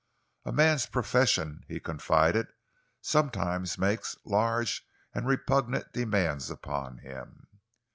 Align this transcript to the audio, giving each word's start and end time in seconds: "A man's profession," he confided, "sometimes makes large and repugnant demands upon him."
"A 0.45 0.51
man's 0.51 0.87
profession," 0.87 1.63
he 1.67 1.79
confided, 1.79 2.47
"sometimes 3.01 3.77
makes 3.77 4.17
large 4.25 4.83
and 5.13 5.27
repugnant 5.27 5.93
demands 5.93 6.49
upon 6.49 6.97
him." 6.97 7.47